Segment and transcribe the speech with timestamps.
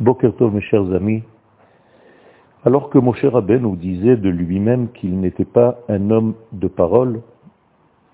[0.00, 1.22] Bokertov, mes chers amis,
[2.64, 7.20] alors que Moshe Rabben nous disait de lui-même qu'il n'était pas un homme de parole,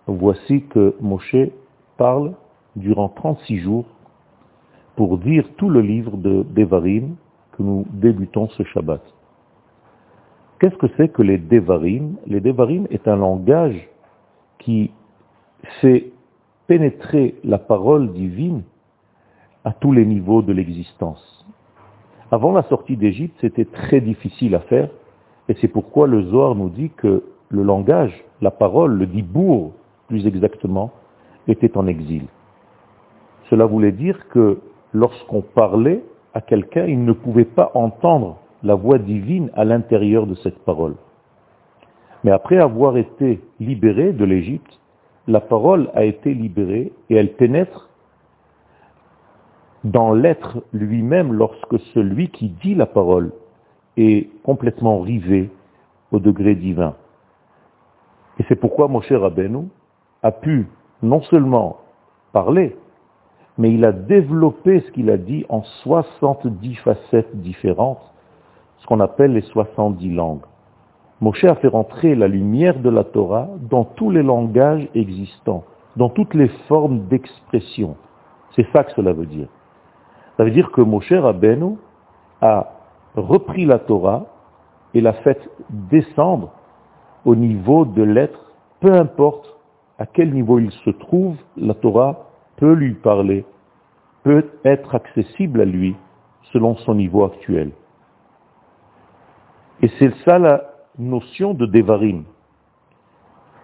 [0.07, 1.49] voici que Moshe
[1.97, 2.35] parle
[2.77, 3.87] durant 36 jours
[4.97, 7.17] pour dire tout le livre de Devarim
[7.53, 9.01] que nous débutons ce Shabbat.
[10.59, 12.17] Qu'est-ce que c'est que les Devarim?
[12.27, 13.89] Les Devarim est un langage
[14.59, 14.91] qui
[15.81, 16.13] fait
[16.67, 18.65] pénétrer la parole divine
[19.65, 21.47] à tous les niveaux de l'existence.
[22.33, 24.89] Avant la sortie d'Égypte, c'était très difficile à faire,
[25.49, 29.73] et c'est pourquoi le Zohar nous dit que le langage, la parole, le dibour
[30.07, 30.93] plus exactement,
[31.49, 32.23] était en exil.
[33.49, 34.61] Cela voulait dire que
[34.93, 40.37] lorsqu'on parlait à quelqu'un, il ne pouvait pas entendre la voix divine à l'intérieur de
[40.37, 40.95] cette parole.
[42.23, 44.79] Mais après avoir été libéré de l'Égypte,
[45.27, 47.90] la parole a été libérée et elle pénètre
[49.85, 53.33] dans l'être lui-même lorsque celui qui dit la parole
[53.97, 55.51] est complètement rivé
[56.13, 56.95] au degré divin.
[58.39, 59.69] Et c'est pourquoi Moshe Rabbeinu
[60.23, 60.67] a pu
[61.03, 61.79] non seulement
[62.33, 62.77] parler,
[63.59, 68.03] mais il a développé ce qu'il a dit en 70 facettes différentes,
[68.79, 70.45] ce qu'on appelle les 70 langues.
[71.21, 75.65] Moshe a fait rentrer la lumière de la Torah dans tous les langages existants,
[75.97, 77.97] dans toutes les formes d'expression.
[78.57, 79.49] C'est ça que cela veut dire.
[80.41, 81.77] Ça veut dire que Moshe Rabbeinu
[82.41, 82.73] a
[83.15, 84.25] repris la Torah
[84.95, 86.51] et l'a fait descendre
[87.27, 89.55] au niveau de l'être, peu importe
[89.99, 93.45] à quel niveau il se trouve, la Torah peut lui parler,
[94.23, 95.95] peut être accessible à lui
[96.55, 97.73] selon son niveau actuel.
[99.83, 100.63] Et c'est ça la
[100.99, 102.25] notion de Devarim.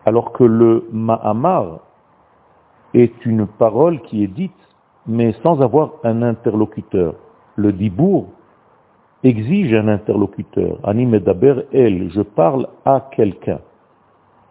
[0.04, 1.78] Alors que le Mahamar
[2.92, 4.52] est une parole qui est dite
[5.06, 7.14] mais sans avoir un interlocuteur.
[7.56, 8.26] Le dibour
[9.22, 10.78] exige un interlocuteur.
[10.84, 13.60] Anime d'Aber elle, je parle à quelqu'un.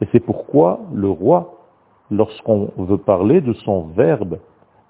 [0.01, 1.57] Et c'est pourquoi le roi,
[2.11, 4.39] lorsqu'on veut parler de son verbe,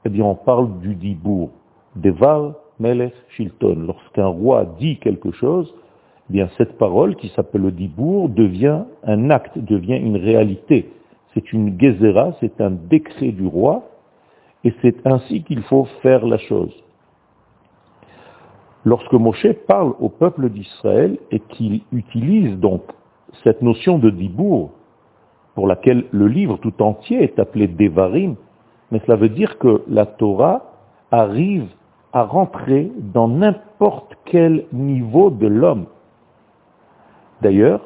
[0.05, 1.49] eh bien on parle du dibour.
[1.95, 3.85] Devar Melech Shilton.
[3.87, 5.73] Lorsqu'un roi dit quelque chose,
[6.29, 10.91] eh bien cette parole qui s'appelle le dibour devient un acte, devient une réalité.
[11.33, 13.83] C'est une gezera, c'est un décret du roi
[14.65, 16.73] et c'est ainsi qu'il faut faire la chose.
[18.83, 22.81] Lorsque Moshe parle au peuple d'Israël et qu'il utilise donc
[23.43, 24.71] cette notion de dibour,
[25.53, 28.35] pour laquelle le livre tout entier est appelé Devarim,
[28.91, 30.73] mais cela veut dire que la Torah
[31.11, 31.67] arrive
[32.11, 35.85] à rentrer dans n'importe quel niveau de l'homme.
[37.41, 37.81] D'ailleurs,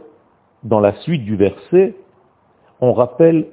[0.63, 1.95] dans la suite du verset,
[2.81, 3.47] on rappelle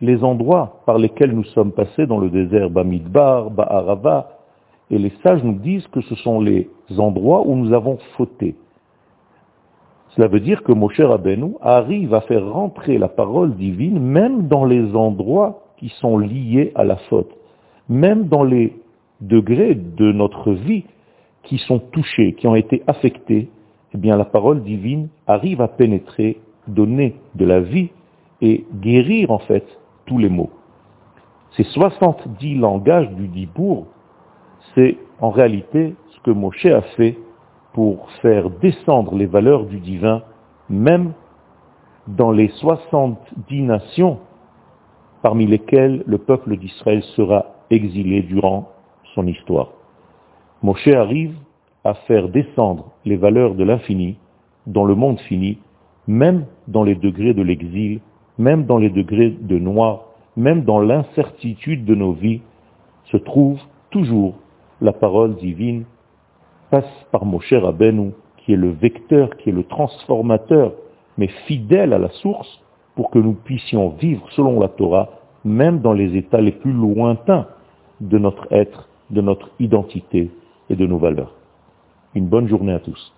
[0.00, 4.38] les endroits par lesquels nous sommes passés dans le désert Bamidbar, Ba'arava,
[4.90, 8.54] et les sages nous disent que ce sont les endroits où nous avons fauté.
[10.10, 14.64] Cela veut dire que Moshe Rabbeinu arrive à faire rentrer la parole divine même dans
[14.64, 17.30] les endroits qui sont liés à la faute,
[17.88, 18.74] même dans les
[19.20, 20.84] degrés de notre vie
[21.42, 23.48] qui sont touchés, qui ont été affectés,
[23.94, 27.90] eh bien la parole divine arrive à pénétrer, donner de la vie
[28.40, 29.64] et guérir en fait
[30.08, 30.50] tous les mots.
[31.56, 33.86] Ces 70 langages du Dibour,
[34.74, 37.16] c'est en réalité ce que Moshe a fait
[37.74, 40.22] pour faire descendre les valeurs du divin,
[40.68, 41.12] même
[42.08, 44.18] dans les 70 nations
[45.22, 48.70] parmi lesquelles le peuple d'Israël sera exilé durant
[49.14, 49.68] son histoire.
[50.62, 51.34] Moshe arrive
[51.84, 54.16] à faire descendre les valeurs de l'infini
[54.66, 55.58] dans le monde fini,
[56.06, 58.00] même dans les degrés de l'exil
[58.38, 60.04] même dans les degrés de noir,
[60.36, 62.40] même dans l'incertitude de nos vies,
[63.10, 63.60] se trouve
[63.90, 64.34] toujours
[64.80, 65.84] la parole divine,
[66.70, 70.72] passe par Moshe Rabbeinu, qui est le vecteur, qui est le transformateur,
[71.16, 72.62] mais fidèle à la source,
[72.94, 75.08] pour que nous puissions vivre selon la Torah,
[75.44, 77.46] même dans les états les plus lointains
[78.00, 80.30] de notre être, de notre identité
[80.70, 81.34] et de nos valeurs.
[82.14, 83.14] Une bonne journée à tous.